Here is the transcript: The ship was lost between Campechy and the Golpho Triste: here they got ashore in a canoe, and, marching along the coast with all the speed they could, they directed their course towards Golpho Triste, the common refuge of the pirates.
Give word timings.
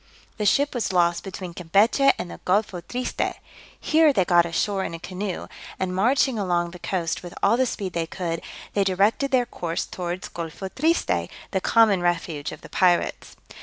The 0.37 0.47
ship 0.47 0.73
was 0.73 0.91
lost 0.91 1.23
between 1.23 1.53
Campechy 1.53 2.11
and 2.17 2.31
the 2.31 2.39
Golpho 2.43 2.81
Triste: 2.87 3.35
here 3.79 4.11
they 4.11 4.25
got 4.25 4.47
ashore 4.47 4.83
in 4.83 4.95
a 4.95 4.99
canoe, 4.99 5.45
and, 5.79 5.95
marching 5.95 6.39
along 6.39 6.71
the 6.71 6.79
coast 6.79 7.21
with 7.21 7.35
all 7.43 7.55
the 7.55 7.67
speed 7.67 7.93
they 7.93 8.07
could, 8.07 8.41
they 8.73 8.83
directed 8.83 9.29
their 9.29 9.45
course 9.45 9.85
towards 9.85 10.27
Golpho 10.29 10.69
Triste, 10.69 11.29
the 11.51 11.61
common 11.61 12.01
refuge 12.01 12.51
of 12.51 12.61
the 12.61 12.69
pirates. 12.69 13.35